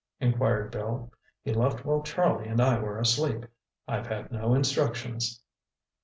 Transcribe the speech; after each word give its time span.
inquired 0.19 0.71
Bill. 0.71 1.11
"He 1.43 1.53
left 1.53 1.85
while 1.85 2.01
Charlie 2.01 2.47
and 2.47 2.59
I 2.59 2.79
were 2.79 2.97
asleep. 2.97 3.45
I've 3.87 4.07
had 4.07 4.31
no 4.31 4.55
instructions." 4.55 5.43